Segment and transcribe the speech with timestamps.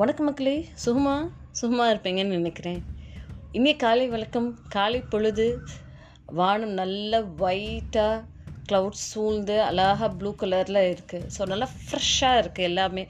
[0.00, 0.54] வணக்கம் மக்களே.
[0.82, 1.14] சுகமா
[1.58, 2.78] சுகமாக இருப்பீங்கன்னு நினைக்கிறேன்.
[3.56, 4.46] இனிய காலை வணக்கம்.
[4.74, 5.46] காலை பொழுது
[6.38, 8.22] வானம் நல்ல ஒயிட்டாக
[8.68, 13.04] க்ளவுட்ஸ் சூழ்ந்து அழகாக ப்ளூ கலரில் இருக்குது ஸோ நல்லா ஃப்ரெஷ்ஷாக இருக்குது எல்லாமே.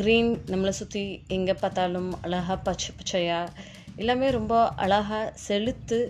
[0.00, 1.04] க்ரீன் நம்மளை சுற்றி
[1.36, 3.54] எங்கே பார்த்தாலும் அழகாக பச்சை பச்சையாக
[4.02, 6.00] எல்லாமே ரொம்ப அழகாக செலுத்து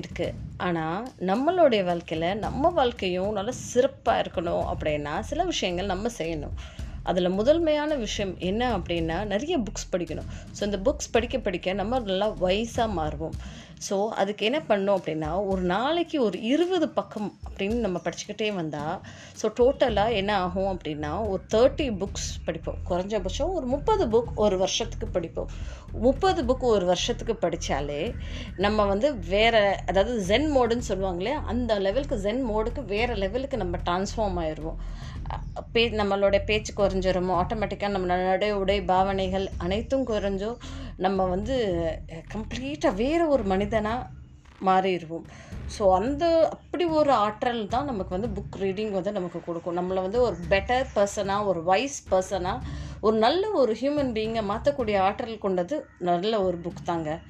[0.00, 0.36] இருக்குது
[0.68, 6.56] ஆனால் நம்மளுடைய வாழ்க்கையில் நம்ம வாழ்க்கையும் நல்லா சிறப்பாக இருக்கணும் அப்படின்னா சில விஷயங்கள் நம்ம செய்யணும்.
[7.02, 10.28] அதில் முதன்மையான விஷயம் என்ன அப்படின்னா நிறைய புக்ஸ் படிக்கணும்.
[10.58, 13.36] ஸோ இந்த புக்ஸ் படிக்க படிக்க நம்ம நல்லா வயசாக மாறுவோம்.
[13.86, 18.96] ஸோ அதுக்கு என்ன பண்ணோம் அப்படின்னா ஒரு நாளைக்கு ஒரு இருபது பக்கம் அப்படின்னு நம்ம படிச்சுக்கிட்டே வந்தால்
[19.40, 22.80] ஸோ டோட்டலாக என்ன ஆகும் அப்படின்னா ஒரு தேர்ட்டி புக்ஸ் படிப்போம்.
[22.90, 25.50] குறைஞ்சபட்சம் ஒரு முப்பது புக் ஒரு வருஷத்துக்கு படிப்போம்.
[26.06, 28.02] முப்பது புக் ஒரு வருஷத்துக்கு படித்தாலே
[28.56, 34.38] நம்ம வந்து வேறு அதாவது ஜென் மோடுன்னு சொல்லுவாங்களே அந்த லெவலுக்கு ஜென் மோடுக்கு வேறு லெவலுக்கு நம்ம டிரான்ஸ்ஃபார்ம்
[34.44, 34.78] ஆயிடுவோம்.
[35.72, 40.50] பே நம்மளோட பேச்சு குறைஞ்சிரும் ஆட்டோமேட்டிக்காக நம்ம நடை உடை பாவனைகள் அனைத்தும் குறைஞ்சோ
[40.98, 41.56] நம்ம வந்து
[42.34, 44.08] கம்ப்ளீட்டாக வேறு ஒரு மனிதனாக
[44.68, 45.24] மாறிடுவோம்.
[45.78, 49.78] ஸோ அந்த அப்படி ஒரு ஆற்றல் தான் நமக்கு வந்து புக் ரீடிங் வந்து நமக்கு கொடுக்கும்.
[49.78, 52.64] நம்மளை வந்து ஒரு பெட்டர் பர்சனாக ஒரு வைஸ் பர்சனாக
[53.00, 57.20] ஒரு நல்ல ஒரு ஹியூமன் பீங்கை மாற்றக்கூடிய ஆற்றல் கொண்டது நல்ல ஒரு புக் தாங்க.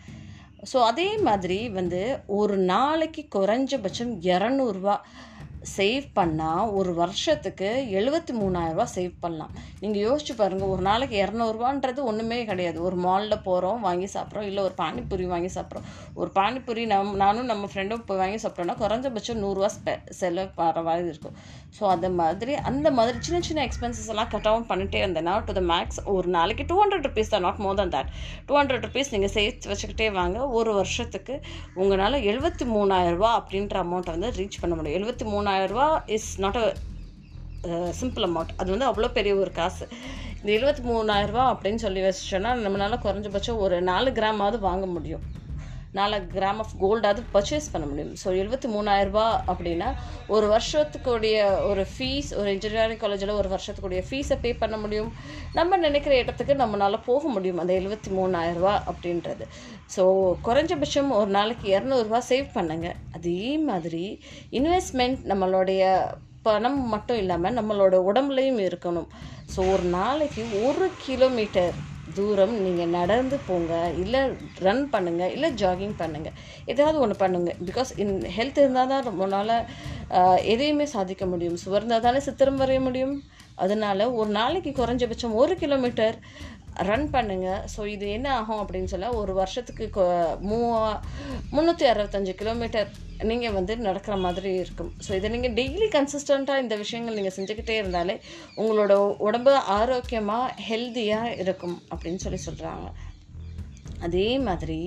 [0.72, 4.96] ஸோ அதே மாதிரி வந்து ஒரு நாளைக்கு குறைஞ்சபட்சம் இரநூறுவா
[5.76, 7.68] சேவ் பண்ணால் ஒரு வருஷத்துக்கு
[7.98, 9.52] எழுபத்தி மூணாயிரரூபா சேவ் பண்ணலாம்.
[9.82, 12.78] நீங்கள் யோசிச்சு பாருங்கள் ஒரு நாளைக்கு இரநூறுவான்றது ஒன்றுமே கிடையாது.
[12.88, 15.86] ஒரு மாலில் போகிறோம் வாங்கி சாப்பிட்றோம் இல்லை ஒரு பானிபூரி வாங்கி சாப்பிட்றோம்.
[16.20, 21.06] ஒரு பானிபூரி நம் நானும் நம்ம ஃப்ரெண்டும் போய் வாங்கி சாப்பிட்டோம்னா குறைஞ்சபட்சம் நூறுரூவா ஸ்பெ செலவு பண்ணுற மாதிரி
[21.12, 21.36] இருக்கும்.
[21.76, 25.62] ஸோ அந்த மாதிரி அந்த மாதிரி சின்ன சின்ன எக்ஸ்பென்சஸ் எல்லாம் கட் பண்ணிகிட்டே பண்ணிட்டே இருந்தேன்னா டு த
[25.72, 28.10] மேக்ஸ் ஒரு நாளைக்கு டூ ஹண்ட்ரட் ருபீஸ் தான் not more than that
[28.48, 30.38] two hundred rupees நீங்கள் சேர்த்து வச்சுக்கிட்டே வாங்க.
[30.58, 31.34] ஒரு வருஷத்துக்கு
[31.80, 34.98] உங்களால் எழுபத்தி மூணாயிரரூபா அப்படின்ற அமௌண்ட்டை வந்து ரீச் பண்ண முடியும்.
[35.00, 35.86] எழுபத்தி மூணாயிரம் மூணாயிரரூபா
[36.16, 36.66] is not a
[38.00, 39.84] simple amount அது வந்து அவ்வளோ பெரிய ஒரு காசு.
[40.40, 45.24] இந்த இருபத்தி மூணாயிரரூபா அப்படின்னு சொல்லி வச்சிட்டோன்னா நம்மளால் குறைஞ்சபட்சம் ஒரு நாலு கிராமாவது வாங்க முடியும்.
[45.98, 48.12] நாலு கிராம் ஆஃப் கோல்டாவது பர்ச்சேஸ் பண்ண முடியும்.
[48.22, 49.88] ஸோ எழுபத்தி மூணாயிரரூபா அப்படின்னா
[50.34, 51.36] ஒரு வருஷத்துக்குடைய
[51.70, 55.10] ஒரு ஃபீஸ் ஒரு இன்ஜினியரிங் காலேஜில் ஒரு வருஷத்துக்குடைய ஃபீஸை பே பண்ண முடியும்.
[55.58, 59.46] நம்ம நினைக்கிற இடத்துக்கு நம்மளால் போக முடியும் அந்த எழுபத்தி மூணாயிரரூபா அப்படின்றது.
[59.96, 60.04] ஸோ
[60.48, 64.04] குறைஞ்சபட்சம் ஒரு நாளைக்கு இரநூறுவா சேவ் பண்ணுங்கள் அதே மாதிரி
[64.60, 65.82] இன்வெஸ்ட்மெண்ட் நம்மளுடைய
[66.46, 69.08] பணம் மட்டும் இல்லாமல் நம்மளோட உடம்புலையும் இருக்கணும்.
[69.54, 71.74] ஸோ ஒரு நாளைக்கு ஒரு கிலோமீட்டர்
[72.14, 74.20] தூரம் நீங்கள் நடந்து போங்க இல்லை
[74.58, 76.36] ரன் பண்ணுங்கள் இல்லை ஜாகிங் பண்ணுங்கள்
[76.72, 81.58] ஏதாவது ஒன்று பண்ணுங்கள் பிகாஸ் இன் ஹெல்த் இருந்தால் தான் ரொம்ப நாளாக எதையுமே சாதிக்க முடியும்.
[81.64, 83.14] சுவர்ந்தால் தானே சித்திரம் வரைய முடியும்.
[83.54, 86.16] அதனால் ஒரு நாளைக்கு குறைஞ்சபட்சம் ஒரு கிலோமீட்டர்
[86.76, 90.04] ரன் பண்ணுங்கள் ஸோ இது என்ன ஆகும் அப்படின்னு சொல்ல ஒரு வருஷத்துக்கு
[90.50, 91.00] மூவா
[91.52, 92.90] முந்நூற்றி அறுபத்தஞ்சு கிலோமீட்டர்
[93.22, 94.92] நீங்கள் வந்து நடக்கிற மாதிரி இருக்கும்.
[95.06, 98.16] ஸோ இதை நீங்கள் டெய்லி கன்சிஸ்டண்ட்டாக இந்த விஷயங்கள் நீங்கள் செஞ்சுக்கிட்டே இருந்தாலே
[98.56, 102.88] உங்களோட உடம்பு ஆரோக்கியமாக ஹெல்த்தியாக இருக்கும் அப்படின்னு சொல்லி சொல்கிறாங்க
[104.00, 104.80] அதே மாதிரி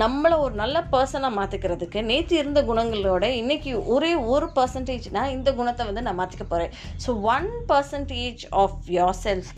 [0.00, 6.02] நம்மளை ஒரு நல்ல பர்சனாக மாற்றிக்கிறதுக்கு நேற்று இருந்த குணங்களோட இன்றைக்கி ஒரே ஒரு பர்சன்டேஜ்னால் இந்த குணத்தை வந்து
[6.02, 6.72] நான் மாற்றிக்க போகிறேன்
[7.06, 8.78] so one percentage of
[9.22, 9.52] yourself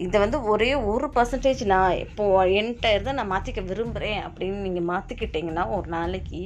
[0.00, 5.64] இதை வந்து ஒரே ஒரு பர்சன்டேஜ் நான் இப்போது என்கிட்ட இருந்து நான் மாற்றிக்க விரும்புகிறேன் அப்படின்னு நீங்கள் மாற்றிக்கிட்டிங்கன்னா
[5.70, 6.40] ஒரு நாளைக்கு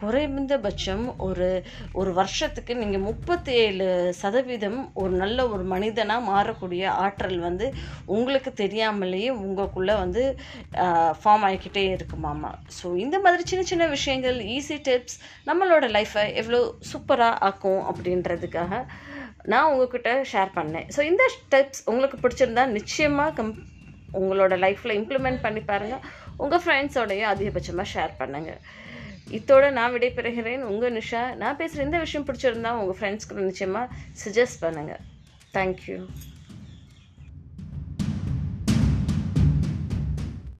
[0.00, 1.46] குறைந்தபட்சம் ஒரு
[1.94, 3.86] ஒரு வருஷத்துக்கு நீங்கள் முப்பத்தி ஏழு
[4.20, 7.66] சதவீதம் ஒரு நல்ல ஒரு மனிதனாக மாறக்கூடிய ஆற்றல் வந்து
[8.06, 10.24] உங்களுக்கு தெரியாமலேயே உங்களுக்குள்ளே வந்து
[11.20, 16.62] ஃபார்ம் ஆகிக்கிட்டே இருக்குமாமா ஸோ இந்த மாதிரி சின்ன சின்ன விஷயங்கள் ஈஸி டிப்ஸ் நம்மளோட லைஃப்பை எவ்வளோ
[16.92, 18.82] சூப்பராக ஆக்கும் அப்படின்றதுக்காக
[19.52, 20.86] நான் உங்ககிட்ட ஷேர் பண்ணேன்.
[20.94, 23.52] ஸோ இந்த ஸ்டெப்ஸ் உங்களுக்கு பிடிச்சிருந்தா நிச்சயமாக கம்
[24.20, 26.04] உங்களோட லைஃப்பில் இம்ப்ளிமெண்ட் பண்ணி பாருங்கள்
[26.42, 28.60] உங்கள் ஃப்ரெண்ட்ஸோடையும் அதிகபட்சமாக ஷேர் பண்ணுங்கள்
[29.38, 30.64] இதோட நான் விடைபெறுகிறேன்.
[30.72, 35.02] உங்கள் நிஷா நான் பேசுகிற இந்த விஷயம் பிடிச்சிருந்தா உங்கள் ஃப்ரெண்ட்ஸ்க்கு நிச்சயமாக சஜஸ்ட் பண்ணுங்கள்
[35.56, 35.98] தேங்க்யூ